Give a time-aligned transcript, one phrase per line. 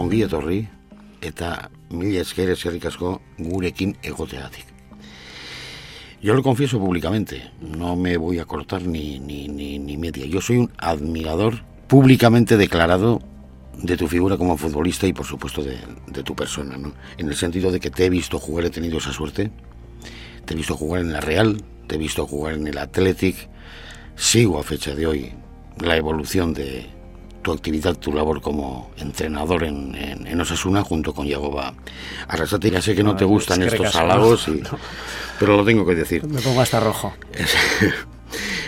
[0.00, 0.60] ongi etorri
[1.20, 4.66] eta mila esker eskerrik asko gurekin egoteatik.
[6.22, 10.26] Yo lo confieso públicamente, no me voy a cortar ni, ni, ni, media.
[10.26, 13.20] Yo soy un admirador públicamente declarado
[13.82, 15.78] de tu figura como futbolista y por supuesto de,
[16.08, 16.92] de, tu persona, ¿no?
[17.16, 19.50] En el sentido de que te he visto jugar, he tenido esa suerte,
[20.44, 23.48] te he visto jugar en la Real, te he visto jugar en el Athletic,
[24.14, 25.32] sigo a fecha de hoy
[25.80, 26.86] la evolución de
[27.42, 31.74] tu actividad, tu labor como entrenador en, en, en Osasuna junto con Yagoba
[32.28, 32.70] Arrasate.
[32.70, 34.78] Ya sé que no, no te gustan es que estos halagos, y, no.
[35.38, 36.24] pero lo tengo que decir.
[36.26, 37.12] Me pongo hasta rojo.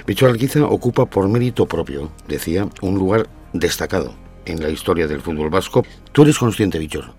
[0.07, 5.51] Bicho Alquiza ocupa por mérito propio, decía, un lugar destacado en la historia del fútbol
[5.51, 5.85] vasco.
[6.13, 7.13] Tú eres consciente, Bichor,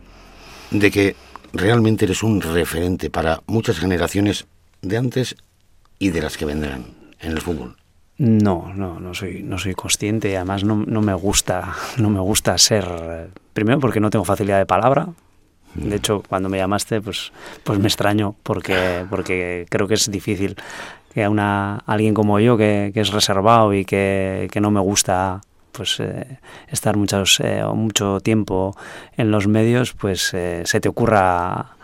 [0.72, 1.16] de que
[1.54, 4.48] realmente eres un referente para muchas generaciones
[4.82, 5.36] de antes
[6.00, 6.86] y de las que vendrán
[7.20, 7.76] en el fútbol.
[8.24, 10.38] No, no, no soy, no soy consciente.
[10.38, 12.86] Además, no, no me gusta, no me gusta ser.
[13.52, 15.10] Primero, porque no tengo facilidad de palabra.
[15.76, 17.34] De hecho, cuando me llamaste, pues,
[17.66, 20.56] pues me extraño, porque, porque creo que es difícil
[21.14, 24.80] que a una alguien como yo, que, que es reservado y que, que no me
[24.80, 25.42] gusta
[25.74, 28.78] pues eh, estar muchos, eh, mucho tiempo
[29.18, 31.76] en los medios, pues eh, se te ocurra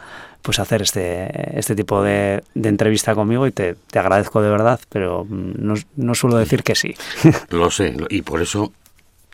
[0.42, 4.80] pues hacer este, este tipo de, de entrevista conmigo y te, te, agradezco de verdad,
[4.90, 6.96] pero no, no suelo decir que sí.
[7.50, 8.72] Lo sé, y por eso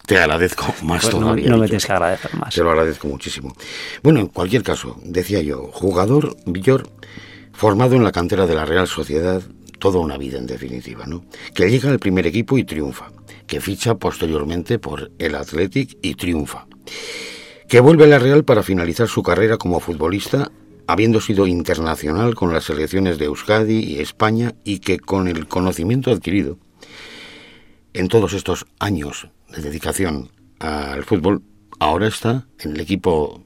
[0.05, 1.45] te agradezco más pues todavía.
[1.45, 2.53] No, no me tienes que agradecer más.
[2.53, 3.55] Te lo agradezco muchísimo.
[4.03, 6.87] Bueno, en cualquier caso, decía yo, jugador Villor,
[7.53, 9.41] formado en la cantera de la Real Sociedad,
[9.79, 11.25] toda una vida en definitiva, ¿no?
[11.53, 13.11] Que llega al primer equipo y triunfa,
[13.47, 16.67] que ficha posteriormente por el Athletic y triunfa,
[17.67, 20.51] que vuelve a la Real para finalizar su carrera como futbolista,
[20.87, 26.11] habiendo sido internacional con las selecciones de Euskadi y España y que con el conocimiento
[26.11, 26.57] adquirido
[27.93, 31.43] en todos estos años de dedicación al fútbol,
[31.79, 33.43] ahora está en el equipo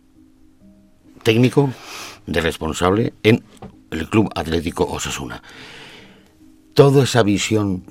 [1.23, 1.71] técnico
[2.25, 3.43] de responsable en
[3.91, 5.41] el Club Atlético Osasuna.
[6.73, 7.83] Toda esa visión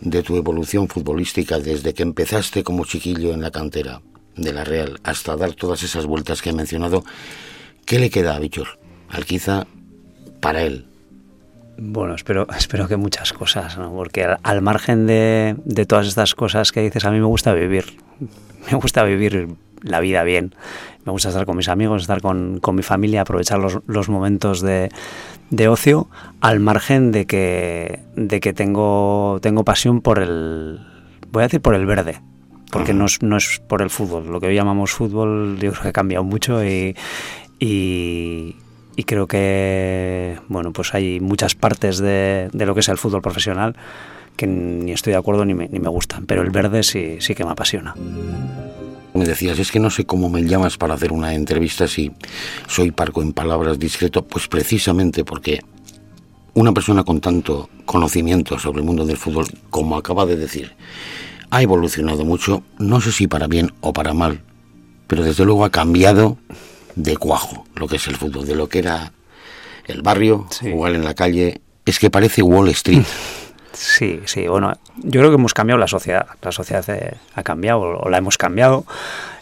[0.00, 4.02] de tu evolución futbolística desde que empezaste como chiquillo en la cantera
[4.36, 7.04] de la Real hasta dar todas esas vueltas que he mencionado,
[7.92, 8.78] ¿qué le queda a Bichor?
[9.10, 9.66] Alquiza
[10.40, 10.86] para él.
[11.76, 13.92] Bueno, espero, espero que muchas cosas, ¿no?
[13.92, 17.52] porque al, al margen de, de todas estas cosas que dices, a mí me gusta
[17.52, 17.84] vivir.
[18.70, 19.48] Me gusta vivir
[19.82, 20.54] la vida bien.
[21.04, 24.62] Me gusta estar con mis amigos, estar con, con mi familia, aprovechar los, los momentos
[24.62, 24.88] de,
[25.50, 26.08] de, ocio,
[26.40, 30.78] al margen de que, de que tengo, tengo pasión por el,
[31.32, 32.20] voy a decir por el verde,
[32.70, 34.28] porque no, es, no es por el fútbol.
[34.28, 36.94] Lo que hoy llamamos fútbol yo creo que ha cambiado mucho y,
[37.62, 38.56] y,
[38.96, 43.22] y creo que bueno pues hay muchas partes de, de, lo que es el fútbol
[43.22, 43.76] profesional
[44.36, 47.34] que ni estoy de acuerdo ni me, ni me gustan, pero el verde sí, sí
[47.34, 47.94] que me apasiona.
[49.14, 52.10] Me decías, es que no sé cómo me llamas para hacer una entrevista si
[52.66, 55.60] soy parco en palabras, discreto, pues precisamente porque
[56.54, 60.72] una persona con tanto conocimiento sobre el mundo del fútbol, como acaba de decir,
[61.50, 64.40] ha evolucionado mucho, no sé si para bien o para mal,
[65.06, 66.38] pero desde luego ha cambiado
[66.94, 69.12] de cuajo lo que es el fútbol, de lo que era
[69.86, 70.70] el barrio, sí.
[70.70, 73.04] jugar en la calle, es que parece Wall Street.
[73.74, 77.80] Sí, sí, bueno, yo creo que hemos cambiado la sociedad, la sociedad eh, ha cambiado
[77.80, 78.84] o la hemos cambiado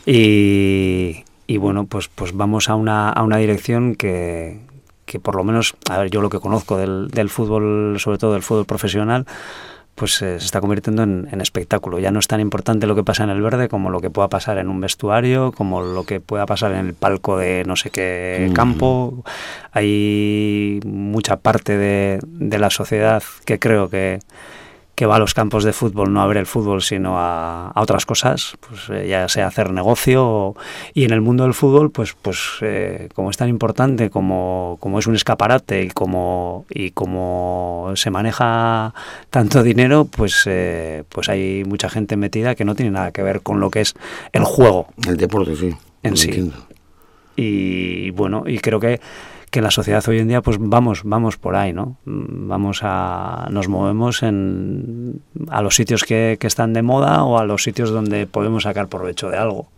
[0.06, 4.60] y, y bueno, pues, pues vamos a una, a una dirección que,
[5.04, 8.32] que por lo menos, a ver, yo lo que conozco del, del fútbol, sobre todo
[8.32, 9.26] del fútbol profesional,
[10.00, 11.98] pues eh, se está convirtiendo en, en, espectáculo.
[11.98, 14.28] Ya no es tan importante lo que pasa en el verde como lo que pueda
[14.28, 17.90] pasar en un vestuario, como lo que pueda pasar en el palco de no sé
[17.90, 18.54] qué mm.
[18.54, 19.22] campo.
[19.72, 24.20] Hay mucha parte de, de la sociedad que creo que,
[25.00, 27.80] que va a los campos de fútbol no a ver el fútbol sino a, a
[27.80, 30.56] otras cosas pues eh, ya sea hacer negocio o,
[30.92, 34.98] y en el mundo del fútbol pues pues eh, como es tan importante como, como
[34.98, 38.92] es un escaparate y como y como se maneja
[39.30, 43.40] tanto dinero pues eh, pues hay mucha gente metida que no tiene nada que ver
[43.40, 43.94] con lo que es
[44.34, 46.56] el juego el deporte sí en sí entiendo.
[47.36, 49.00] y bueno y creo que
[49.50, 53.68] que la sociedad hoy en día pues vamos vamos por ahí no vamos a nos
[53.68, 58.26] movemos en a los sitios que, que están de moda o a los sitios donde
[58.26, 59.68] podemos sacar provecho de algo.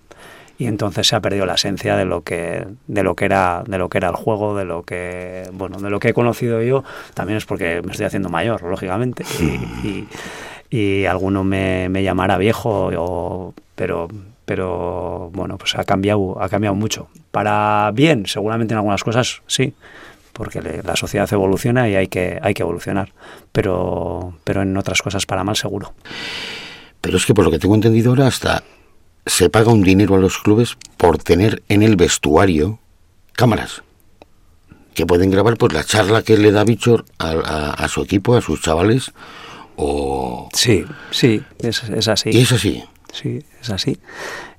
[0.58, 3.78] Y entonces se ha perdido la esencia de lo que de lo que era de
[3.78, 6.84] lo que era el juego de lo que bueno de lo que he conocido yo.
[7.14, 10.08] También es porque me estoy haciendo mayor lógicamente y, y,
[10.70, 14.08] y alguno me, me llamará viejo o, pero
[14.44, 17.08] pero bueno, pues ha cambiado, ha cambiado mucho.
[17.30, 19.74] Para bien, seguramente en algunas cosas sí,
[20.32, 23.12] porque le, la sociedad evoluciona y hay que, hay que evolucionar,
[23.52, 25.94] pero, pero en otras cosas para mal seguro.
[27.00, 28.62] Pero es que por lo que tengo entendido ahora hasta
[29.26, 32.78] se paga un dinero a los clubes por tener en el vestuario
[33.32, 33.82] cámaras
[34.94, 38.60] que pueden grabar pues la charla que le da Bichor a, su equipo, a sus
[38.60, 39.12] chavales
[39.76, 40.48] o...
[40.52, 42.30] Sí, sí, es, es así.
[42.30, 42.84] Y es así.
[43.12, 43.98] Sí, es así.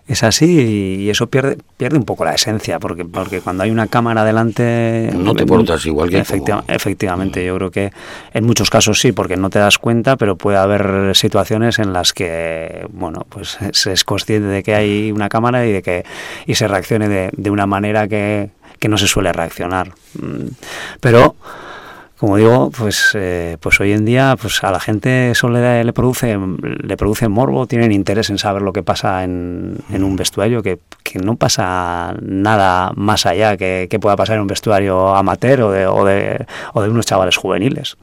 [0.06, 3.88] Es así y eso pierde pierde un poco la esencia porque porque cuando hay una
[3.88, 6.18] cámara delante no te portas igual que
[6.68, 7.94] efectivamente yo creo que
[8.34, 12.12] en muchos casos sí porque no te das cuenta pero puede haber situaciones en las
[12.12, 16.04] que bueno pues se es consciente de que hay una cámara y de que
[16.46, 19.94] y se reaccione de, de una manera que, que no se suele reaccionar.
[20.20, 20.48] Mm,
[21.00, 21.38] pero
[22.24, 26.40] como digo, pues, eh, pues hoy en día pues a la gente eso le, produce,
[26.62, 31.20] le produce morbo, tienen interés en saber lo que pasa en, un vestuario, que, que,
[31.20, 35.86] no pasa nada más allá que, que, pueda pasar en un vestuario amateur o de,
[35.86, 37.98] o de, o de unos chavales juveniles.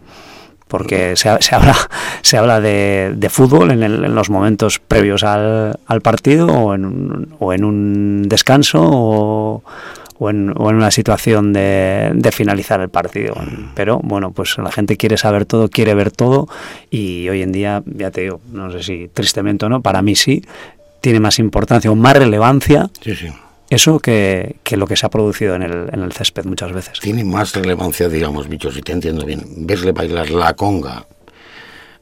[0.68, 1.74] Porque se, se, habla,
[2.20, 6.74] se habla de, de fútbol en, el, en, los momentos previos al, al partido o
[6.74, 9.62] en, o en un descanso o,
[10.20, 13.34] o en, o en una situación de, de, finalizar el partido.
[13.34, 13.72] Mm.
[13.74, 16.46] Pero bueno, pues la gente quiere saber todo, quiere ver todo
[16.90, 20.14] y hoy en día, ya te digo, no sé si tristemente o no, para mí
[20.14, 20.44] sí,
[21.00, 22.90] tiene más importancia o más relevancia.
[23.02, 23.28] Sí, sí.
[23.70, 27.00] Eso que, que, lo que se ha producido en el, en el césped muchas veces.
[27.00, 31.06] Tiene más relevancia, digamos, bicho, si te entiendo bien, verle bailar la conga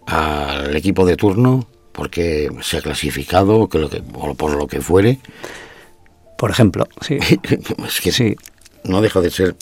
[0.06, 4.81] al equipo de turno porque se ha clasificado, que lo que, o por lo que
[4.81, 5.19] fuere,
[6.38, 7.19] por ejemplo, sí.
[7.87, 8.37] es que sí.
[8.85, 9.56] no deja de ser,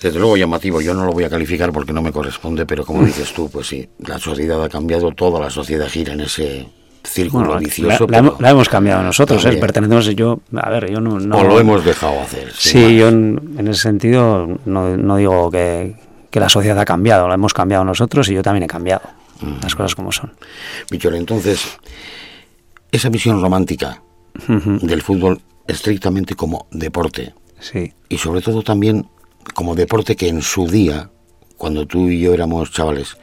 [0.00, 0.80] desde luego llamativo.
[0.80, 3.66] Yo no lo voy a calificar porque no me corresponde, pero como dices tú, pues
[3.66, 6.66] sí, la sociedad ha cambiado, toda la sociedad gira en ese
[7.04, 8.06] círculo bueno, vicioso.
[8.08, 9.58] La, la, la, hemos cambiado nosotros, ¿eh?
[9.58, 12.50] pertenecemos yo, a ver, yo no, no, O lo hemos dejado hacer.
[12.54, 15.94] Sí, yo en, en, ese sentido no, no digo que,
[16.30, 19.02] que, la sociedad ha cambiado, la hemos cambiado nosotros y yo también he cambiado.
[19.42, 19.62] Mm.
[19.62, 20.32] Las cosas como son.
[20.90, 21.78] Víctor, entonces,
[22.90, 24.02] esa visión romántica
[24.48, 24.80] uh -huh.
[24.80, 25.38] del fútbol
[25.68, 27.34] estrictamente como deporte.
[27.60, 27.92] Sí.
[28.08, 29.08] Y sobre todo también
[29.54, 31.10] como deporte que en su día,
[31.56, 33.16] cuando tú y yo éramos chavales,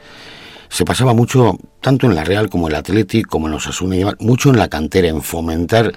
[0.68, 4.16] se pasaba mucho, tanto en la Real como en el Athletic, como en los Asuna,
[4.18, 5.92] mucho en la cantera, en fomentar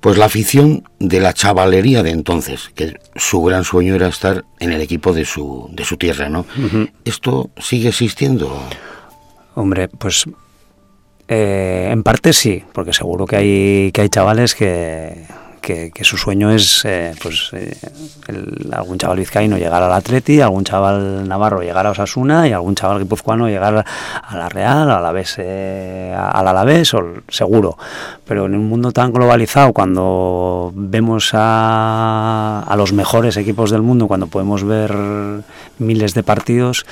[0.00, 4.72] pues la afición de la chavalería de entonces, que su gran sueño era estar en
[4.72, 6.40] el equipo de su, de su tierra, ¿no?
[6.40, 6.92] Uh -huh.
[7.06, 8.54] ¿Esto sigue existiendo?
[9.54, 10.26] Hombre, pues
[11.28, 15.24] eh, en parte sí, porque seguro que hay, que hay chavales que,
[15.64, 17.74] que, su sueño es eh, pues eh,
[18.72, 22.98] algún chaval vizcaíno llegar al Atleti, algún chaval navarro llegar a Osasuna y algún chaval
[22.98, 23.84] guipuzcoano llegar
[24.22, 26.94] a la Real, a la eh, al Alavés,
[27.28, 27.78] seguro.
[28.26, 34.06] Pero en un mundo tan globalizado, cuando vemos a, a los mejores equipos del mundo,
[34.06, 34.94] cuando podemos ver
[35.78, 36.84] miles de partidos,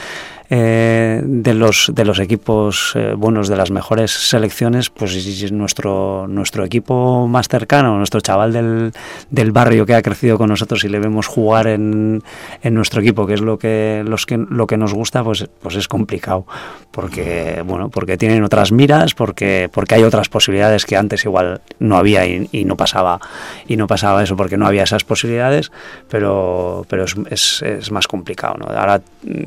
[0.54, 6.66] eh, de los de los equipos eh, buenos de las mejores selecciones pues nuestro nuestro
[6.66, 8.92] equipo más cercano nuestro chaval del,
[9.30, 12.22] del barrio que ha crecido con nosotros y le vemos jugar en,
[12.62, 15.74] en nuestro equipo que es lo que los que lo que nos gusta pues pues
[15.76, 16.46] es complicado
[16.90, 21.96] porque bueno porque tienen otras miras porque porque hay otras posibilidades que antes igual no
[21.96, 23.20] había y, no pasaba
[23.66, 25.72] y no pasaba eso porque no había esas posibilidades
[26.10, 28.66] pero pero es, es, es más complicado ¿no?
[28.66, 29.00] ahora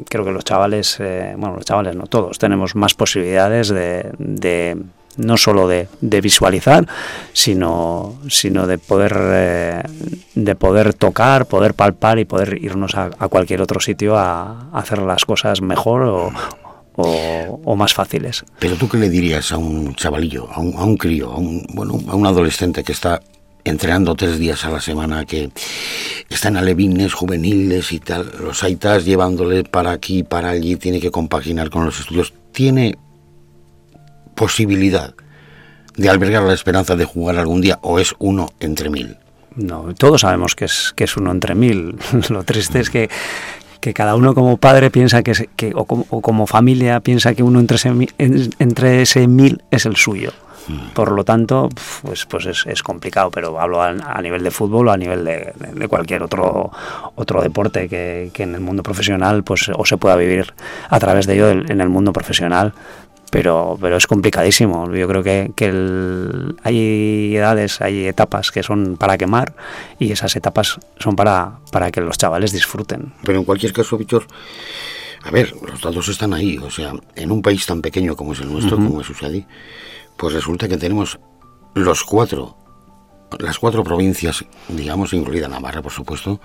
[0.10, 4.78] creo que los chavales eh, bueno, los chavales no todos, tenemos más posibilidades de,
[5.18, 5.88] no solo de,
[6.22, 6.88] visualizar,
[7.34, 9.84] sino, sino de poder eh,
[10.36, 15.26] de poder tocar, poder palpar y poder irnos a, cualquier otro sitio a, hacer las
[15.26, 16.32] cosas mejor
[16.98, 18.46] o, más fáciles.
[18.60, 21.34] Pero tú qué le dirías a un chavalillo, a un, a un crío,
[21.74, 23.22] bueno, a un adolescente que está
[23.66, 25.50] entrenando tres días a la semana, que
[26.30, 31.70] están alevines, juveniles y tal, los aitas llevándole para aquí, para allí, tiene que compaginar
[31.70, 32.98] con los estudios, tiene
[34.36, 35.14] posibilidad
[35.98, 39.18] de albergar la esperanza de jugar algún día o es uno entre mil.
[39.56, 41.98] No, todos sabemos que es, que es uno entre mil.
[42.30, 43.10] Lo triste es que,
[43.80, 47.42] que cada uno como padre piensa que, que o, como, o como familia piensa que
[47.44, 50.34] uno entre ese, entre ese mil es el suyo.
[50.94, 51.70] Por lo tanto,
[52.02, 55.24] pues, pues es, es complicado, pero hablo a, a, nivel de fútbol o a nivel
[55.24, 56.72] de, de cualquier otro,
[57.16, 60.54] otro deporte que, que, en el mundo profesional pues, o se pueda vivir
[60.90, 62.74] a través de ello en el mundo profesional.
[63.32, 64.94] Pero, pero es complicadísimo.
[64.94, 69.54] Yo creo que, que el, hay edades, hay etapas que son para quemar
[70.00, 73.14] y esas etapas son para, para que los chavales disfruten.
[73.24, 74.26] Pero en cualquier caso, Víctor,
[75.24, 76.58] a ver, los datos están ahí.
[76.60, 78.88] O sea, en un país tan pequeño como es el nuestro, uh -huh.
[78.88, 79.46] como es Usadi,
[80.18, 81.20] pues resulta que tenemos
[81.74, 82.58] los cuatro,
[83.40, 86.40] las cuatro provincias, digamos, incluida Navarra, por supuesto,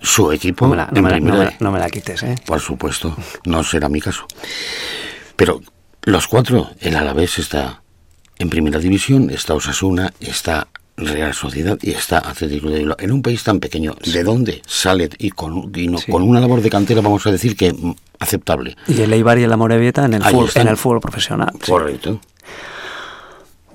[0.00, 0.66] su equipo.
[0.66, 2.34] No me la, no me la, no me la, no me la quites, ¿eh?
[2.44, 4.26] Por supuesto, no será mi caso.
[5.36, 5.60] Pero
[6.02, 7.82] los cuatro, el Alavés está
[8.38, 12.96] en primera división, está Osasuna, está Real Sociedad y está Atlético de Bilbao.
[12.98, 15.72] En un país tan pequeño, ¿de dónde sale y con,
[16.10, 18.76] con una labor de cantera, vamos a decir que mm, aceptable?
[18.88, 21.52] Y el Eibar y el Amorebieta en el, fútbol, en el fútbol profesional.
[21.66, 22.20] Correcto.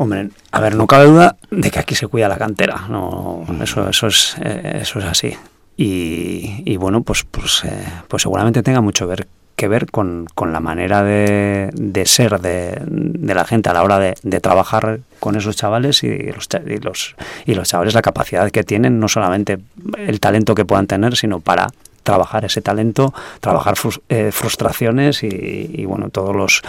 [0.01, 2.87] Hombre, a ver, no cabe duda de que aquí se cuida la cantera.
[2.89, 3.61] No, mm.
[3.61, 5.37] eso, eso es, eh, eso es así.
[5.77, 10.59] Y, bueno, pues, pues, eh, pues seguramente tenga mucho ver, que ver con, con la
[10.59, 15.35] manera de, de ser de, de, la gente a la hora de, de trabajar con
[15.35, 17.15] esos chavales y los, y los,
[17.45, 19.59] y los chavales la capacidad que tienen, no solamente
[19.97, 21.67] el talento que puedan tener, sino para
[22.01, 23.75] trabajar ese talento, trabajar
[24.09, 26.63] eh, frustraciones y, y, bueno, todos los...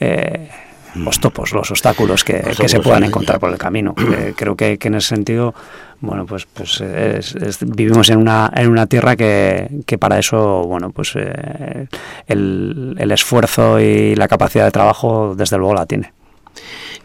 [0.00, 0.48] Eh,
[0.94, 3.94] los topos, los obstáculos que, que se puedan encontrar por el camino.
[3.98, 5.54] Eh, creo que, que, en ese sentido,
[6.00, 10.62] bueno, pues, pues es, es, vivimos en una, en una tierra que, que para eso,
[10.62, 11.88] bueno, pues eh,
[12.26, 16.12] el, el esfuerzo y la capacidad de trabajo, desde luego, la tiene.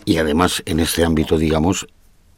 [0.05, 1.87] Y además, en este ámbito, digamos,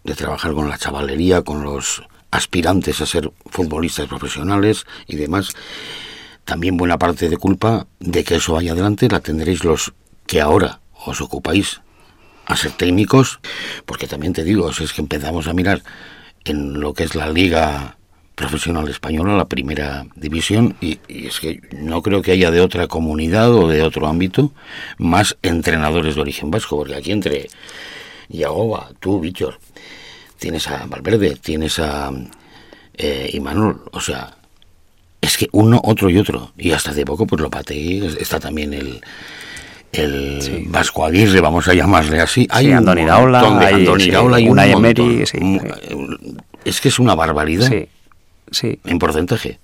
[0.03, 5.53] de trabajar con la chavalería, con los aspirantes a ser futbolistas profesionales y demás,
[6.43, 9.93] también buena parte de culpa de que eso vaya adelante la tendréis los
[10.27, 11.81] que ahora os ocupáis
[12.45, 13.39] a ser técnicos,
[13.85, 15.81] porque también te digo, si es que empezamos a mirar
[16.43, 17.97] en lo que es la liga
[18.35, 23.51] profesional española, la primera división, y, es que no creo que haya de otra comunidad
[23.53, 24.51] o de otro ámbito
[24.97, 27.47] más entrenadores de origen vasco, porque aquí entre
[28.29, 29.59] Yagoba, tú, Víctor,
[30.37, 32.11] tienes a Valverde, tienes a
[32.97, 34.37] eh, Imanol, o sea,
[35.21, 38.73] es que uno, otro y otro, y hasta de poco pues lo pateé, está también
[38.73, 39.01] el
[39.99, 40.65] el sí.
[40.67, 42.47] Vasco Aguirre, vamos a llamarle así.
[42.51, 45.59] Hay sí, Andoni Daula, hay, Andoni Daula y una Emery, sí,
[46.63, 47.67] Es que es una barbaridad.
[47.67, 47.87] Sí,
[48.51, 48.79] sí.
[48.85, 49.59] En porcentaje.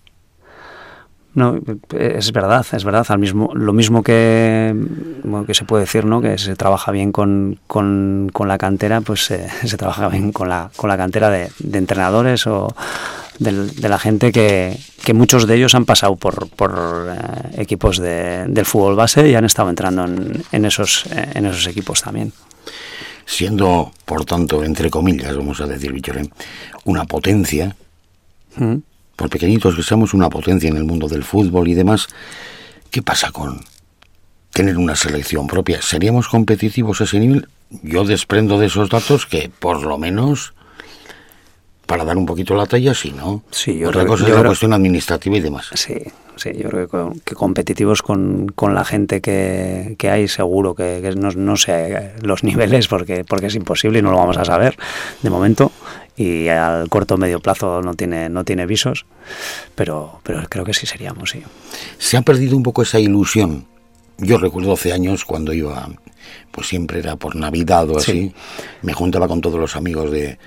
[1.34, 1.58] No,
[1.98, 3.06] es verdad, es verdad.
[3.08, 4.76] Al mismo, lo mismo que,
[5.24, 6.22] bueno, que se puede decir, ¿no?
[6.22, 10.50] Que se trabaja bien con, con, con la cantera, pues eh, se trabaja bien con
[10.50, 12.76] la, con la cantera de, de entrenadores o
[13.42, 17.98] de, de, la gente que, que muchos de ellos han pasado por, por eh, equipos
[17.98, 22.02] de, del fútbol base y han estado entrando en, en esos, eh, en esos equipos
[22.02, 22.32] también.
[23.26, 26.32] Siendo, por tanto, entre comillas, vamos a decir, Victorén,
[26.86, 27.76] una potencia.
[28.56, 28.78] ¿Mm?
[29.22, 32.08] por pequeñitos que seamos una potencia en el mundo del fútbol y demás,
[32.90, 33.64] ¿qué pasa con
[34.52, 35.80] tener una selección propia?
[35.84, 37.48] ¿Seríamos competitivos a ese nivel?
[37.84, 40.56] Yo desprendo de esos datos que por lo menos
[41.92, 43.44] para dar un poquito la talla, sí, ¿no?
[43.52, 45.70] Sí, yo Otra creo, cosa yo es la creo, cuestión administrativa y demás.
[45.74, 45.96] Sí,
[46.38, 51.00] sí, yo creo que, que competitivos con, con, la gente que, que hay, seguro que,
[51.02, 54.46] que, no, no sé los niveles, porque, porque es imposible y no lo vamos a
[54.46, 54.78] saber
[55.22, 55.74] de momento
[56.16, 59.06] y al corto o medio plazo no tiene, no tiene visos,
[59.76, 61.44] pero, pero creo que sí seríamos, sí.
[61.98, 63.66] Se ha perdido un poco esa ilusión.
[64.18, 65.90] Yo recuerdo 12 años cuando iba,
[66.52, 68.34] pues siempre era por Navidad o así, sí.
[68.82, 70.38] me juntaba con todos los amigos de,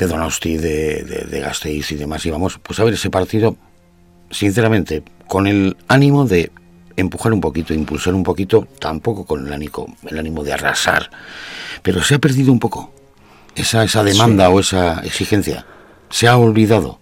[0.00, 3.56] de Donosti, de, de, de Gasteiz y demás, íbamos pues a ver ese partido,
[4.30, 6.50] sinceramente, con el ánimo de
[6.96, 11.10] empujar un poquito, impulsar un poquito, tampoco con el ánimo, el ánimo de arrasar,
[11.82, 12.92] pero se ha perdido un poco
[13.54, 14.52] esa, esa demanda sí.
[14.52, 15.66] o esa exigencia?
[16.08, 16.98] ¿Se ha olvidado?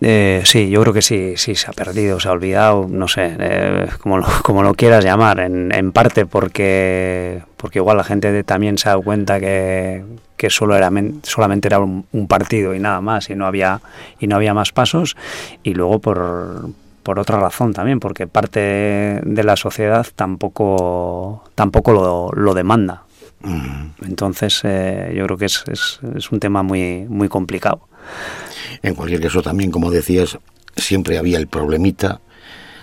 [0.00, 3.36] Eh, sí, yo creo que sí, sí, se ha perdido, se ha olvidado, no sé,
[3.38, 8.42] eh, como, lo, como lo quieras llamar, en, en, parte porque, porque igual la gente
[8.44, 10.04] también se ha dado cuenta que,
[10.36, 10.90] que solo era,
[11.22, 13.80] solamente era un, un, partido y nada más, y no había,
[14.18, 15.16] y no había más pasos,
[15.62, 16.70] y luego por,
[17.02, 23.04] por otra razón también, porque parte de la sociedad tampoco, tampoco lo, lo demanda.
[24.02, 27.82] Entonces, eh, yo creo que es, es, es, un tema muy, muy complicado.
[28.82, 30.38] En cualquier caso, también, como decías,
[30.76, 32.20] siempre había el problemita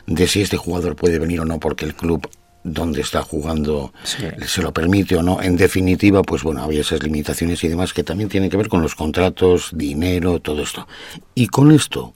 [0.05, 2.29] de si este jugador puede venir o no porque el club
[2.65, 4.23] donde está jugando sí.
[4.45, 5.41] se lo permite o no.
[5.41, 8.81] En definitiva, pues bueno, había esas limitaciones y demás que también tienen que ver con
[8.81, 10.87] los contratos, dinero, todo esto.
[11.35, 12.13] Y con esto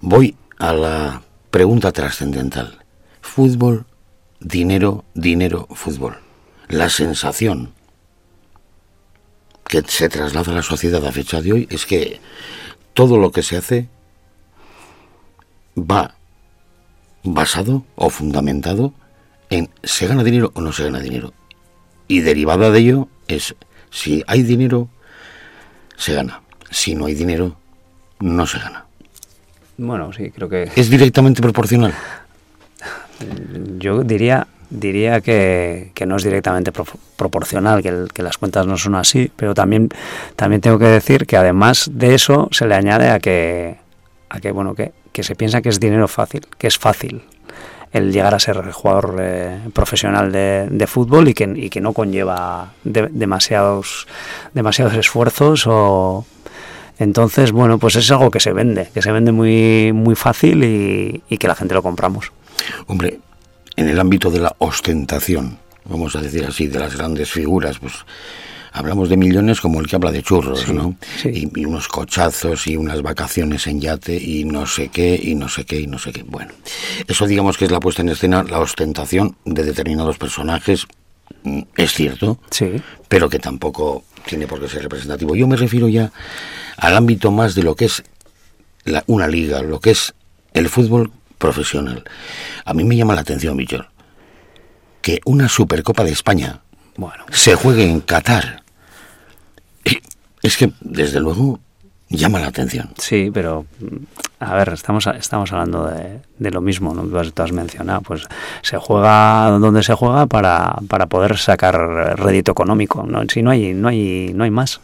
[0.00, 2.84] voy a la pregunta trascendental.
[3.22, 3.86] Fútbol,
[4.40, 6.18] dinero, dinero, fútbol
[6.70, 7.72] la sensación
[9.70, 12.18] que se traslada a la sociedad a fecha de hoy es que
[12.92, 13.88] todo lo que se hace
[15.78, 16.16] va
[17.22, 18.92] basado o fundamentado
[19.48, 21.32] en se gana dinero o no se gana dinero.
[22.08, 23.54] Y derivada de ello es
[23.90, 24.88] si hay dinero,
[25.96, 26.42] se gana.
[26.72, 27.56] Si no hay dinero,
[28.18, 28.86] no se gana.
[29.78, 30.68] Bueno, sí, creo que...
[30.74, 31.94] ¿Es directamente proporcional?
[33.78, 36.86] Yo diría diría que, que, no es directamente pro,
[37.16, 39.88] proporcional, que, las cuentas no son así, pero también,
[40.36, 43.76] también tengo que decir que además de eso se le añade a que,
[44.28, 47.22] a que, bueno, que, que se piensa que es dinero fácil, que es fácil
[47.92, 52.72] el llegar a ser jugador eh, profesional de, fútbol y que, y que no conlleva
[52.84, 54.06] demasiados,
[54.54, 56.24] demasiados esfuerzos o...
[56.98, 61.22] Entonces, bueno, pues es algo que se vende, que se vende muy, muy fácil y,
[61.30, 62.30] y que la gente lo compramos.
[62.86, 63.20] Hombre,
[63.76, 67.94] en el ámbito de la ostentación, vamos a decir así, de las grandes figuras, pues
[68.72, 70.96] hablamos de millones como el que habla de churros, ¿no?
[71.24, 75.64] Y, unos cochazos y unas vacaciones en yate y no sé qué y no sé
[75.64, 76.22] qué y no sé qué.
[76.22, 76.52] Bueno,
[77.06, 80.86] eso digamos que es la puesta en escena, la ostentación de determinados personajes,
[81.42, 82.80] mm, es cierto, sí.
[83.08, 85.34] pero que tampoco tiene por qué ser representativo.
[85.34, 86.12] Yo me refiero ya
[86.76, 88.02] al ámbito más de lo que es
[88.84, 90.14] la, una liga, lo que es
[90.54, 92.04] el fútbol profesional.
[92.64, 93.88] A mí me llama la atención, Millor,
[95.02, 96.60] que una Supercopa de España
[96.96, 97.24] bueno.
[97.32, 98.62] se juegue en Qatar.
[100.42, 101.58] Es que, desde luego,
[102.08, 102.90] llama la atención.
[102.98, 103.96] Sí, pero mm,
[104.40, 107.02] a ver, estamos, estamos hablando de, de lo mismo, ¿no?
[107.02, 108.26] Tú has mencionado, pues
[108.62, 111.74] se juega donde se juega para, para poder sacar
[112.18, 113.22] rédito económico, ¿no?
[113.28, 114.80] Si no hay, no hay, no hay más.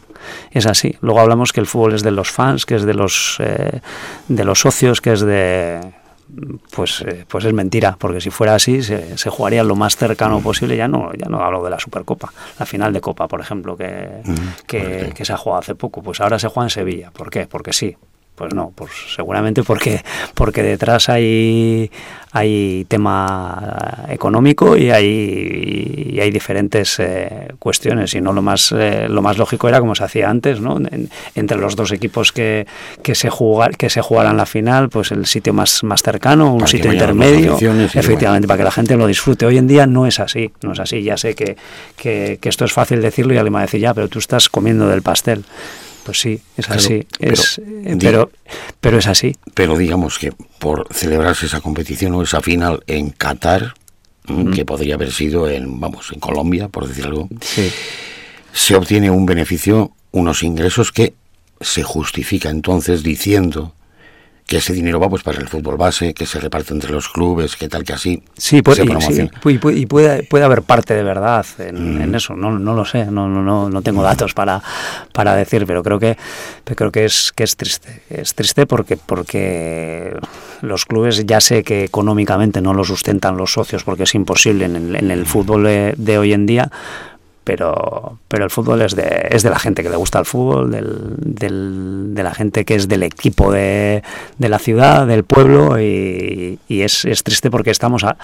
[0.51, 0.95] Es así.
[1.01, 3.81] Luego hablamos que el fútbol es de los fans, que es de los eh,
[4.27, 5.79] de los socios, que es de
[6.71, 10.41] pues, eh, pues es mentira, porque si fuera así se, se, jugaría lo más cercano
[10.41, 10.75] posible.
[10.75, 14.21] Ya no, ya no hablo de la Supercopa, la final de Copa, por ejemplo, que,
[14.65, 16.01] que, que, se ha jugado hace poco.
[16.01, 17.11] Pues ahora se juega en Sevilla.
[17.11, 17.47] ¿Por qué?
[17.47, 17.95] Porque sí.
[18.37, 20.03] Pues no, pues seguramente porque,
[20.35, 21.89] porque detrás hay,
[22.31, 28.13] hay tema económico y hay, hay diferentes eh, cuestiones.
[28.13, 30.77] Y no lo más, eh, lo más lógico era como se hacía antes, ¿no?
[31.33, 32.67] entre los dos equipos que,
[33.01, 36.67] que, se jugar, que se jugaran la final, pues el sitio más, más cercano, un
[36.67, 37.57] sitio intermedio,
[37.95, 39.47] efectivamente, para que la gente lo disfrute.
[39.47, 41.01] Hoy en día no es así, no es así.
[41.01, 41.57] Ya sé que,
[41.95, 44.47] que, que esto es fácil decirlo y alguien va a decir, ya, pero tú estás
[44.47, 45.43] comiendo del pastel.
[46.07, 47.05] Pues sí, es así.
[47.19, 48.31] Pero, es, eh, pero,
[48.79, 49.35] pero, es así.
[49.53, 53.73] Pero digamos que por celebrarse esa competición o esa final en Qatar,
[54.55, 57.27] que podría haber sido en, vamos, en Colombia, por decir algo,
[58.53, 61.13] se obtiene un beneficio, unos ingresos que
[61.59, 63.73] se justifica entonces diciendo
[64.47, 67.57] que ese dinero va pues para el fútbol base, que se reparte entre los clubes,
[67.57, 68.23] que tal que así.
[68.37, 72.15] Sí, puede, se y, puede, puede, haber parte de verdad en, mm.
[72.15, 74.63] eso, no, no lo sé, no, no, no tengo datos para,
[75.11, 76.17] para decir, pero creo que
[76.63, 80.15] creo que es que es triste, es triste porque porque
[80.61, 84.95] los clubes ya sé que económicamente no lo sustentan los socios porque es imposible en
[84.95, 85.63] el, en fútbol
[85.97, 86.71] de hoy en día,
[87.47, 90.69] pero, pero el fútbol es de, es de la gente que le gusta el fútbol,
[90.69, 94.03] del, de la gente que es del equipo de,
[94.37, 98.17] de la ciudad, del pueblo, y, es, es, triste porque estamos a,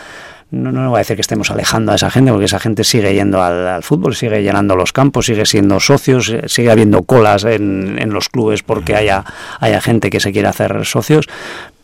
[0.52, 3.14] no, no voy a decir que estemos alejando a esa gente, porque esa gente sigue
[3.14, 8.10] yendo al, fútbol, sigue llenando los campos, sigue siendo socios, sigue habiendo colas en, en
[8.12, 9.24] los clubes porque haya,
[9.62, 11.30] haya gente que se quiere hacer socios,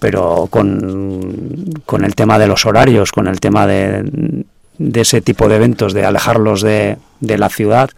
[0.02, 4.44] pero con, con el tema de los horarios, con el tema de
[4.80, 7.92] de ese tipo de eventos, de alejarlos de, de la ciudad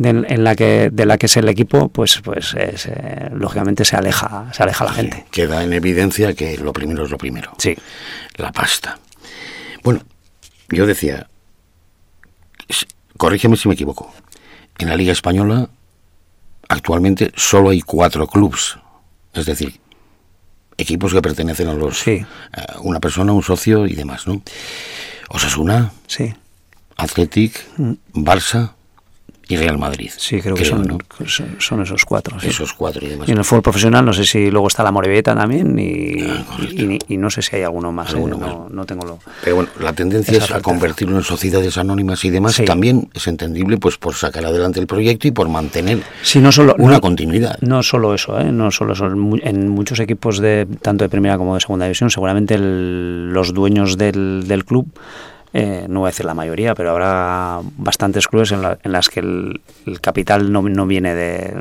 [0.00, 4.48] en la que, de la que es el equipo, pues, pues eh, lógicamente se aleja,
[4.52, 5.26] se aleja la gente.
[5.30, 7.52] Queda en evidencia que lo primero es lo primero.
[7.58, 7.76] Sí.
[8.36, 8.98] La pasta.
[9.82, 10.02] Bueno,
[10.68, 11.26] yo decía,
[13.16, 14.12] corrígeme si me equivoco,
[14.78, 15.68] en la Liga Española
[16.68, 18.76] actualmente solo hay cuatro clubes,
[19.32, 19.80] es decir,
[20.76, 22.24] equipos que pertenecen a los sí.
[22.82, 24.42] una persona, un socio y demás, ¿no?
[25.28, 26.34] Osasuna, sí.
[26.96, 27.92] Athletic, mm.
[28.14, 28.77] Barça
[29.48, 30.10] y Real Madrid.
[30.16, 31.02] Sí, creo, que son,
[31.58, 32.36] son, esos cuatro.
[32.42, 33.28] Esos cuatro y demás.
[33.28, 36.44] Y en el fútbol profesional no sé si luego está la Moribeta también y, ah,
[37.08, 38.12] y, no sé si hay alguno más.
[38.12, 38.18] ¿eh?
[38.18, 42.60] no, tengo lo, Pero bueno, la tendencia es a convertirlo en sociedades anónimas y demás.
[42.66, 46.02] También es entendible pues por sacar adelante el proyecto y por mantener
[46.40, 47.58] no solo, una continuidad.
[47.60, 48.52] No solo eso, ¿eh?
[48.52, 49.06] no solo eso.
[49.06, 54.44] En muchos equipos de tanto de primera como de segunda división, seguramente los dueños del,
[54.46, 54.88] del club
[55.52, 59.60] eh, no voy a decir la mayoría, pero habrá bastantes clubes en, las que el,
[60.00, 61.54] capital no, viene de,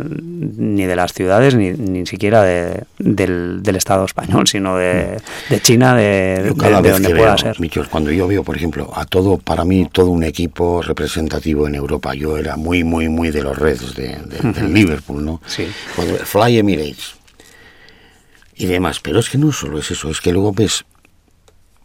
[0.57, 5.21] ni de las ciudades ni, ni siquiera de, del, Estado español, sino de,
[5.61, 7.57] China, de, donde pueda ser.
[7.89, 12.13] cuando yo veo, por ejemplo, a todo, para mí, todo un equipo representativo en Europa,
[12.13, 15.41] yo era muy, muy, muy de los Reds de, del Liverpool, ¿no?
[15.45, 15.67] Sí.
[16.25, 17.15] Fly Emirates
[18.55, 20.83] y demás, pero es que no solo es eso, es que luego ves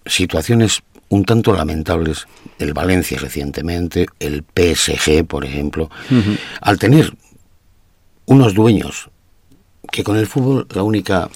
[0.06, 2.26] situaciones un tanto lamentables,
[2.58, 5.90] el Valencia recientemente, el PSG, por ejemplo,
[6.62, 7.12] al tener
[8.24, 9.10] unos dueños
[9.90, 11.28] que con el fútbol la única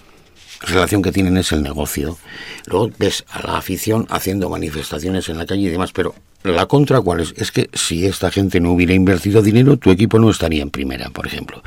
[0.63, 2.17] relación que tienen es el negocio.
[2.65, 7.03] Luego ves a la afición haciendo manifestaciones en la calle y demás, pero la contra
[7.03, 7.35] cuál es?
[7.37, 11.11] Es que si esta gente no hubiera invertido dinero, tu equipo no estaría en primera,
[11.11, 11.63] por ejemplo.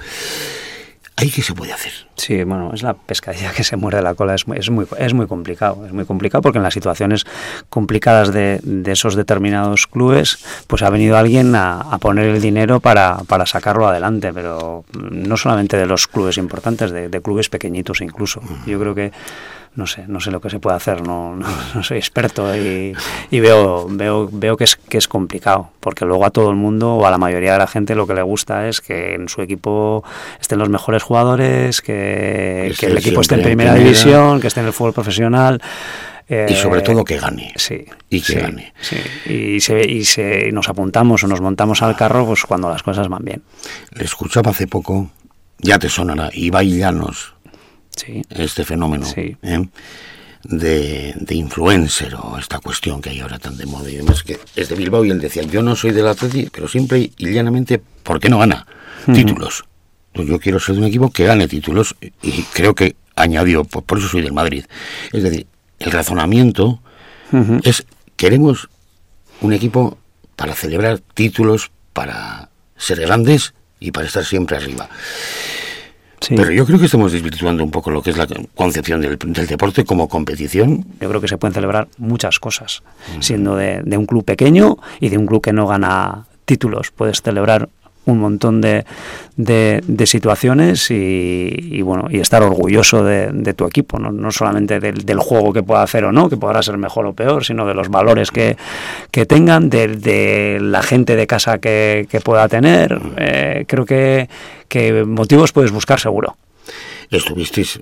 [1.20, 1.92] ¿Ahí qué se puede hacer?
[2.16, 4.36] Sí, bueno, es la pescadilla que se muerde la cola.
[4.36, 5.86] Es muy, es muy, es muy complicado.
[5.86, 7.26] Es muy complicado porque en las situaciones
[7.70, 12.80] complicadas de, de esos determinados clubes, pues ha venido alguien a, a poner el dinero
[12.80, 14.32] para, para, sacarlo adelante.
[14.32, 18.42] Pero no solamente de los clubes importantes, de, de clubes pequeñitos incluso.
[18.66, 19.12] Yo creo que
[19.76, 22.94] no sé, no sé lo que se puede hacer, no, no, no soy experto y,
[23.32, 26.96] y, veo, veo, veo que es, que es complicado, porque luego a todo el mundo
[26.96, 29.42] o a la mayoría de la gente lo que le gusta es que en su
[29.42, 30.04] equipo
[30.40, 34.60] estén los mejores jugadores, que, que el equipo esté en primera, primera división, que esté
[34.60, 35.62] en el fútbol profesional.
[36.32, 37.52] Eh, y sobre todo que gane.
[37.56, 37.86] Sí.
[38.08, 38.74] Y que sí, gane.
[38.80, 38.98] Sí.
[39.34, 43.08] Y, se, y se, nos apuntamos o nos montamos al carro pues cuando las cosas
[43.08, 43.42] van bien.
[43.94, 45.10] Le escuchaba hace poco,
[45.58, 47.34] ya te sonará, Ibai Llanos,
[48.06, 48.22] sí.
[48.30, 49.38] este fenómeno sí.
[49.42, 49.66] ¿eh?
[50.44, 54.40] de, de, influencer o esta cuestión que hay ahora tan de moda y demás, que
[54.56, 57.82] es de Bilbao y él decía, yo no soy del Atleti, pero siempre y llanamente,
[58.04, 58.66] ¿por qué no gana?
[59.06, 59.16] Uh -huh.
[59.16, 59.66] Títulos.
[60.14, 63.84] Pues yo quiero ser de un equipo que gane títulos y creo que añadió, por,
[63.84, 64.66] por eso soy del Madrid.
[65.12, 65.46] Es decir,
[65.80, 66.82] el razonamiento
[67.32, 67.62] uh -huh.
[67.64, 67.86] es,
[68.16, 68.70] queremos
[69.42, 69.98] un equipo
[70.36, 74.90] para celebrar títulos, para ser grandes y para estar siempre arriba.
[76.22, 76.36] Sí.
[76.36, 79.48] Pero yo creo que estamos desvirtuando un poco lo que es la concepción del, del,
[79.48, 80.86] deporte como competición.
[81.00, 82.84] Yo creo que se pueden celebrar muchas cosas,
[83.16, 83.22] mm.
[83.22, 86.92] siendo de, de, un club pequeño y de un club que no gana títulos.
[86.92, 87.70] Puedes celebrar
[88.12, 88.86] un montón de,
[89.36, 95.54] de, situaciones y, bueno y estar orgulloso de, tu equipo no, no solamente del, juego
[95.54, 98.32] que pueda hacer o no que podrá ser mejor o peor sino de los valores
[98.32, 98.58] que,
[99.12, 103.00] que tengan de, la gente de casa que, que pueda tener.
[103.18, 104.30] Eh, creo que,
[104.68, 106.36] que motivos puedes buscar seguro.
[107.10, 107.80] Estuvisteis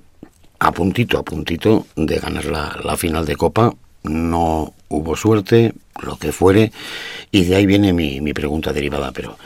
[0.60, 3.74] a puntito a puntito de ganar la, la final de copa.
[4.04, 6.72] No hubo suerte lo que fuere
[7.32, 9.38] y de ahí viene mi, mi pregunta derivada pero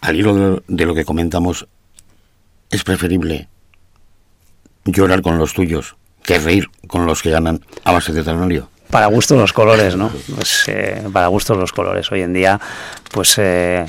[0.00, 1.66] al hilo de lo que comentamos,
[2.70, 3.48] es preferible
[4.84, 8.68] llorar con los tuyos que reír con los que ganan a base de talonario.
[8.90, 10.10] Para gusto los colores, ¿no?
[10.34, 12.10] Pues, eh, para gusto los colores.
[12.10, 12.60] Hoy en día,
[13.12, 13.86] pues eh,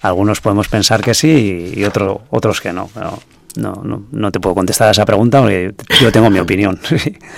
[0.00, 2.88] algunos podemos pensar que sí y otro, otros que no.
[2.94, 3.18] Pero
[3.56, 6.80] no, no, no te puedo contestar a esa pregunta porque yo tengo mi opinión.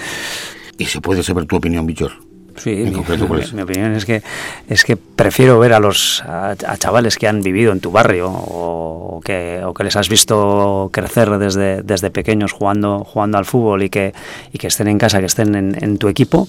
[0.78, 2.12] ¿Y se puede saber tu opinión, Bichor?
[2.56, 4.22] Sí, mi, concreto, mi, mi, opinión es que
[4.68, 8.30] es que prefiero ver a los a, a, chavales que han vivido en tu barrio
[8.30, 13.82] o que, o que les has visto crecer desde, desde pequeños jugando jugando al fútbol
[13.82, 14.12] y que
[14.52, 16.48] y que estén en casa, que estén en, en tu equipo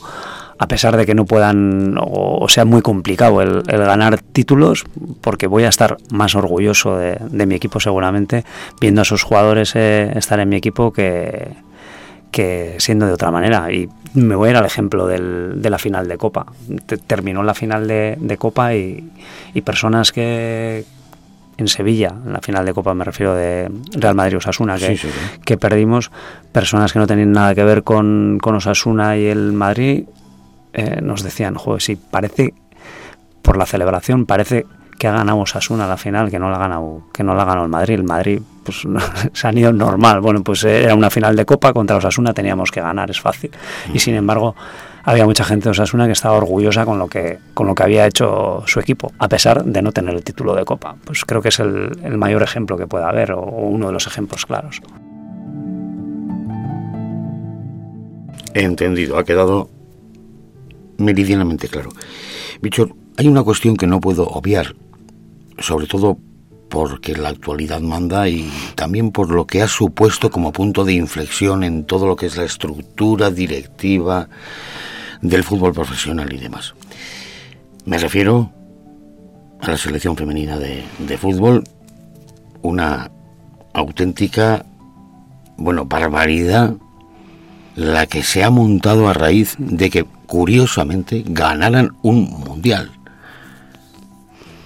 [0.58, 4.86] a pesar de que no puedan o, o sea muy complicado el, el, ganar títulos
[5.22, 8.46] porque voy a estar más orgulloso de, de mi equipo seguramente
[8.80, 11.52] viendo a esos jugadores eh, estar en mi equipo que
[12.34, 13.72] que siendo de otra manera.
[13.72, 16.48] Y me voy a ir al ejemplo del, de la final de Copa.
[17.08, 19.10] Terminó la final de, de Copa y,
[19.54, 20.84] y, personas que
[21.58, 24.98] en Sevilla, en la final de Copa me refiero de Real Madrid Osasuna, que, sí,
[24.98, 25.40] sí, sí.
[25.46, 26.12] que perdimos,
[26.52, 30.06] personas que no tenían nada que ver con, con Osasuna y el Madrid,
[30.74, 32.56] eh, nos decían, joder, sí, parece,
[33.44, 34.66] por la celebración, parece
[34.98, 37.66] que ha ganado Osasuna la final, que no la ha ganado, que no la ganado
[37.66, 37.96] el Madrid.
[37.96, 38.84] El Madrid pues
[39.34, 40.22] se han ido normal.
[40.22, 43.52] Bueno, pues era una final de Copa contra Osasuna, teníamos que ganar, es fácil.
[43.94, 44.56] Y sin embargo,
[45.04, 48.08] había mucha gente de Osasuna que estaba orgullosa con lo que, con lo que había
[48.08, 50.96] hecho su equipo, a pesar de no tener el título de Copa.
[51.04, 54.46] Pues creo que es el, mayor ejemplo que pueda haber, o, uno de los ejemplos
[54.46, 54.82] claros.
[58.54, 59.70] Entendido, ha quedado
[60.98, 61.90] meridianamente claro.
[63.18, 64.76] Hay una cuestión que no puedo obviar,
[65.60, 66.18] sobre todo
[66.70, 71.64] porque la actualidad manda y también por lo que ha supuesto como punto de inflexión
[71.64, 74.28] en todo lo que es la estructura directiva
[75.22, 76.74] del fútbol profesional y demás.
[77.86, 78.52] Me refiero
[79.62, 81.64] a la selección femenina de, fútbol,
[82.64, 83.12] una
[83.74, 84.66] auténtica,
[85.58, 86.76] bueno, barbaridad
[87.76, 92.92] la que se ha montado a raíz de que, curiosamente, ganaran un mundial.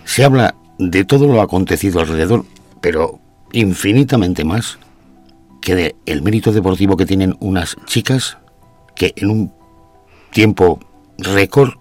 [0.08, 2.46] Se habla de todo lo acontecido alrededor,
[2.80, 3.20] pero
[3.52, 4.80] infinitamente más
[5.62, 8.38] que de el mérito deportivo que tienen unas chicas
[8.96, 9.54] que en un
[10.32, 10.80] tiempo
[11.17, 11.74] récord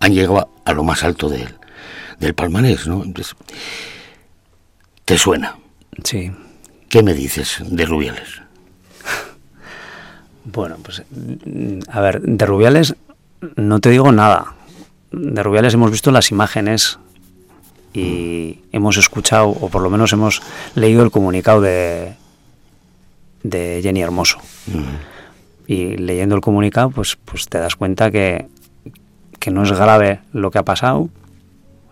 [0.00, 1.54] han llegado a lo más alto del,
[2.18, 3.04] del palmarés, ¿no?
[3.04, 3.36] Entonces,
[5.04, 5.56] ¿te suena?
[6.02, 6.32] Sí.
[6.88, 8.42] ¿Qué me dices de Rubiales?
[10.42, 11.02] Bueno, pues
[11.88, 12.96] a ver, de Rubiales
[13.54, 14.54] no te digo nada.
[15.12, 16.98] De Rubiales hemos visto las imágenes
[17.92, 20.42] y hemos escuchado, o por lo menos hemos
[20.74, 22.14] leído el comunicado de,
[23.42, 24.38] de Jenny Hermoso.
[24.68, 24.84] Uh -huh.
[25.66, 28.46] Y leyendo el comunicado, pues, pues te das cuenta que,
[29.38, 31.08] que no es grave lo que ha pasado,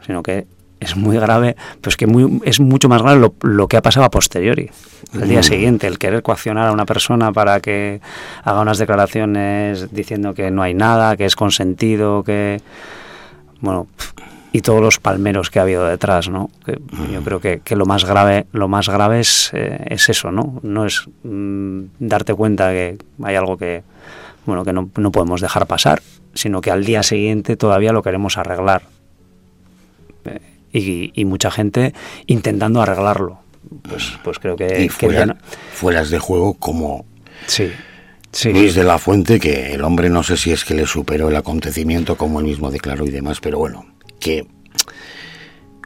[0.05, 0.47] sino que
[0.81, 4.11] es muy grave, pues que muy, es mucho más grave lo, que ha pasado a
[4.11, 4.71] posteriori,
[5.13, 5.45] al día mm.
[5.45, 8.01] siguiente, el querer coaccionar a una persona para que
[8.45, 12.61] haga unas declaraciones diciendo que no hay nada, que es consentido, que
[13.61, 13.89] bueno,
[14.53, 16.51] y todos los palmeros que ha habido detrás, ¿no?
[16.67, 17.25] yo mm.
[17.25, 20.61] creo que, lo más grave, lo más grave es, eh, es eso, ¿no?
[20.63, 23.83] No es mm, darte cuenta que hay algo que
[24.47, 26.01] bueno que no, no podemos dejar pasar,
[26.33, 28.83] sino que al día siguiente todavía lo queremos arreglar
[30.73, 31.95] y, mucha gente
[32.27, 33.41] intentando arreglarlo.
[33.83, 34.85] Pues, pues creo que...
[34.85, 37.05] Y fueras de juego como...
[37.47, 37.71] Sí.
[38.31, 38.53] Sí.
[38.53, 41.37] Luis de la Fuente, que el hombre no sé si es que le superó el
[41.37, 43.87] acontecimiento, como él mismo declaró y demás, pero bueno,
[44.19, 44.47] que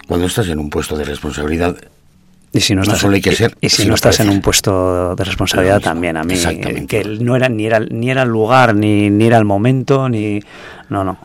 [0.07, 1.77] cuando estás en un puesto de responsabilidad,
[2.55, 5.81] y si no, estás, que ser, y, si no estás en un puesto de responsabilidad
[5.81, 6.35] también, a mí,
[6.87, 10.41] que no era ni era ni era el lugar, ni, ni era el momento, ni...
[10.91, 11.17] No, no,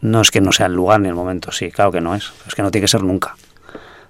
[0.00, 2.32] no es que no sea el lugar ni el momento, sí, claro que no es.
[2.48, 3.36] Es que no tiene que ser nunca.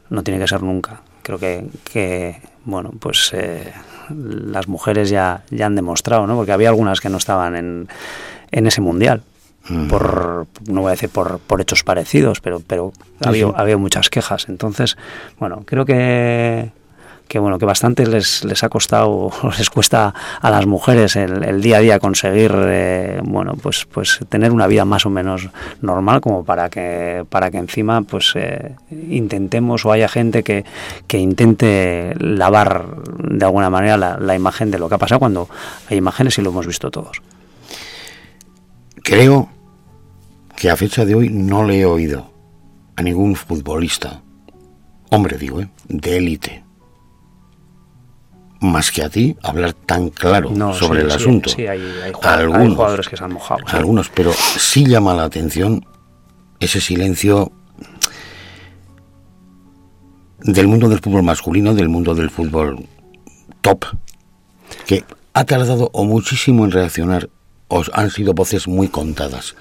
[0.08, 1.02] No tiene que ser nunca.
[1.22, 3.72] Creo que, que bueno, pues eh,
[4.10, 6.36] las mujeres ya, ya han demostrado, ¿no?
[6.36, 7.88] Porque había algunas que no estaban en,
[8.50, 9.22] en ese mundial.
[9.68, 9.88] Mm.
[9.88, 12.92] Por, no voy a decir por, por hechos parecidos, pero, pero
[13.24, 14.48] había, había muchas quejas.
[14.48, 14.96] Entonces,
[15.38, 16.70] bueno, creo que
[17.28, 21.78] que bueno que bastante les, les ha costado les cuesta a las mujeres el, día
[21.78, 25.48] a día conseguir eh, bueno pues pues tener una vida más o menos
[25.80, 28.76] normal como para que para que encima pues eh,
[29.10, 30.64] intentemos o haya gente que,
[31.06, 32.86] que intente lavar
[33.18, 35.48] de alguna manera la, la imagen de lo que ha pasado cuando
[35.90, 37.22] hay imágenes y lo hemos visto todos
[39.02, 39.48] creo
[40.56, 42.32] que a fecha de hoy no le he oído
[42.96, 44.22] a ningún futbolista
[45.10, 45.68] hombre digo ¿eh?
[45.88, 46.66] de élite
[48.60, 51.50] más que a ti hablar tan claro sobre el asunto.
[51.50, 51.80] Sí, hay,
[52.12, 53.60] jugadores, que se han mojado.
[53.66, 55.84] Algunos, pero sí llama la atención
[56.58, 57.52] ese silencio
[60.40, 62.86] del mundo del fútbol masculino, del mundo del fútbol
[63.60, 63.84] top,
[64.86, 67.28] que ha tardado o muchísimo en reaccionar
[67.68, 69.54] o han sido voces muy contadas.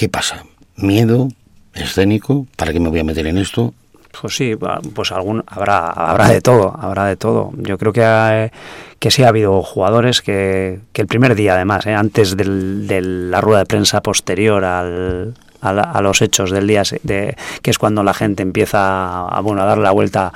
[0.00, 0.46] ¿Qué pasa?
[0.76, 1.28] ¿Miedo
[1.74, 2.46] escénico?
[2.56, 3.74] ¿Para qué me voy a meter en esto?
[4.18, 4.56] Pues sí,
[4.94, 7.52] pues algún habrá habrá de todo, habrá de todo.
[7.58, 8.50] Yo creo que
[8.98, 11.92] que sí ha habido jugadores que, que el primer día además, ¿eh?
[11.92, 17.70] antes de la rueda de prensa posterior al, a, los hechos del día, de, que
[17.70, 20.32] es cuando la gente empieza a, bueno, a dar la vuelta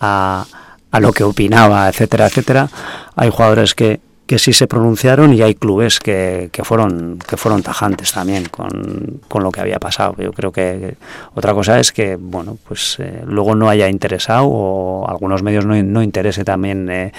[0.00, 0.46] a,
[0.92, 2.68] a lo que opinaba, etcétera, etcétera,
[3.16, 7.62] hay jugadores que, que sí se pronunciaron y hay clubes que, que fueron que fueron
[7.62, 10.14] tajantes también con, con, lo que había pasado.
[10.18, 10.96] Yo creo que
[11.34, 15.82] otra cosa es que bueno pues eh, luego no haya interesado o algunos medios no,
[15.82, 17.12] no interese también eh,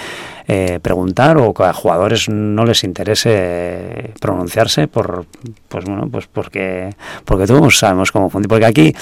[0.48, 5.26] eh, preguntar o que a jugadores no les interese pronunciarse por
[5.68, 6.92] pues bueno pues porque
[7.26, 8.96] porque todos sabemos cómo funciona porque aquí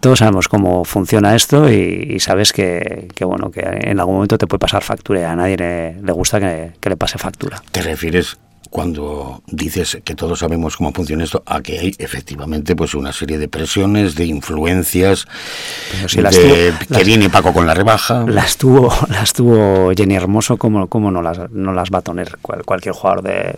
[0.00, 4.58] todos sabemos cómo funciona esto y, sabes que, bueno que en algún momento te puede
[4.58, 7.62] pasar factura y a nadie le, gusta que, le pase factura.
[7.72, 8.38] ¿Te refieres
[8.70, 13.38] cuando dices que todos sabemos cómo funciona esto, a que hay efectivamente pues una serie
[13.38, 15.26] de presiones, de influencias,
[16.12, 18.26] que viene Paco con la rebaja.
[18.26, 22.36] Las tuvo, las tuvo Jenny Hermoso, como, como no, las, no las va a tener
[22.42, 23.56] cualquier jugador de,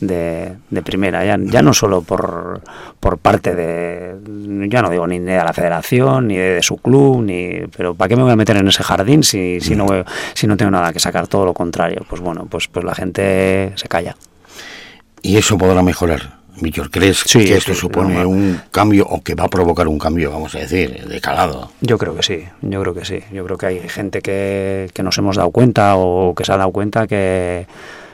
[0.00, 2.60] de, de primera, ya, ya no solo por,
[3.00, 4.16] por parte de,
[4.68, 8.16] ya no digo ni de la federación, ni de, su club, ni pero ¿para qué
[8.16, 9.86] me voy a meter en ese jardín si, si, no,
[10.34, 11.28] si no tengo nada que sacar?
[11.28, 14.16] Todo lo contrario, pues bueno, pues, pues la gente se calla.
[15.22, 16.36] ¿Y eso podrá mejorar?
[16.60, 20.54] Víctor, ¿crees que esto supone un cambio o que va a provocar un cambio, vamos
[20.54, 21.70] a decir, de calado?
[21.82, 23.20] Yo creo que sí, yo creo que sí.
[23.30, 26.56] Yo creo que hay gente que, que nos hemos dado cuenta o que se ha
[26.56, 27.66] dado cuenta que,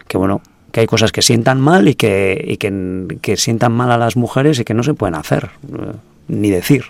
[0.08, 0.42] que bueno,
[0.72, 4.58] que hay cosas que sientan mal y que, y que, sientan mal a las mujeres
[4.58, 5.92] y que no se pueden hacer, eh,
[6.28, 6.84] ni decir.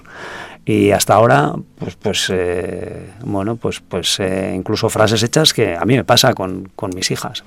[0.65, 5.85] Y hasta ahora, pues, pues eh, bueno, pues, pues eh, incluso frases hechas que a
[5.85, 7.43] mí me pasa con, con mis hijas.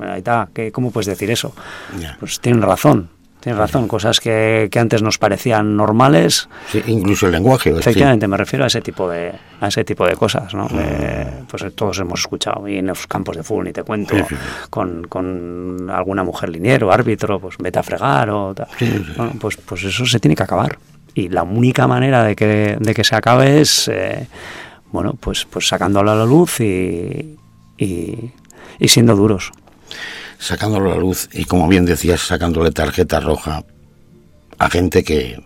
[0.73, 1.53] ¿Cómo puedes decir eso?
[2.19, 3.09] Pues tienen razón.
[3.45, 6.49] Tienes razón, cosas que, que, antes nos parecían normales.
[6.67, 7.69] Sí, incluso el lenguaje.
[7.69, 10.67] Efectivamente, me refiero a ese tipo de, a ese tipo de cosas, ¿no?
[11.47, 14.15] pues todos hemos escuchado, y en los campos de fútbol, ni te cuento,
[14.71, 18.67] con, con, alguna mujer liniero, árbitro, pues vete a fregar o tal.
[19.39, 20.79] pues, pues eso se tiene que acabar.
[21.13, 24.27] Y la única manera de que, de que se acabe es, eh,
[24.91, 27.37] bueno, pues, pues sacándolo a la luz y,
[27.77, 28.31] y,
[28.79, 29.51] y siendo duros
[30.39, 33.63] sacándolo a la luz y, como bien decías, sacándole tarjeta roja
[34.57, 35.43] a gente que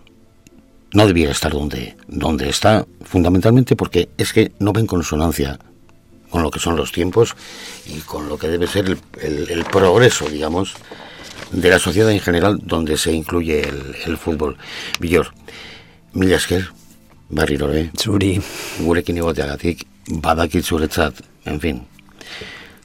[0.92, 5.58] no debiera estar donde, donde está, fundamentalmente porque es que no ven consonancia
[6.30, 7.34] con lo que son los tiempos
[7.86, 10.74] y con lo que debe ser el, progreso, digamos,
[11.50, 13.68] de la sociedad en general donde se incluye
[14.06, 14.56] el, fútbol.
[15.00, 15.32] Villor,
[16.12, 16.68] Millasker,
[17.28, 17.90] berriro ere.
[17.98, 18.40] Zuri.
[18.78, 21.82] Gurekin egoteagatik, badakit zuretzat, en fin.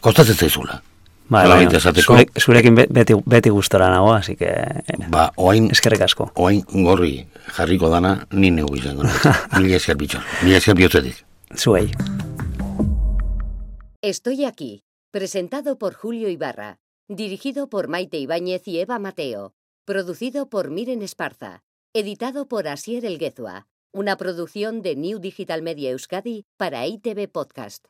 [0.01, 0.81] Kostatzen zaizula.
[1.27, 2.13] Bai, Hala bai, baita esateko.
[2.13, 4.51] zure, zurekin be- beti, beti gustora nago, así que...
[5.09, 6.31] Ba, oain, Eskerrik asko.
[6.35, 9.03] oain gorri jarriko dana, ni neu izango.
[9.59, 10.21] Mila esker bitxor.
[10.43, 11.25] Mila esker bihotzetik.
[11.57, 11.89] Zuei.
[14.01, 19.53] Estoy aquí, presentado por Julio Ibarra, dirigido por Maite Ibáñez y Eva Mateo,
[19.85, 26.45] producido por Miren Esparza, editado por Asier Elguezua, una producción de New Digital Media Euskadi
[26.57, 27.85] para ITV Podcast.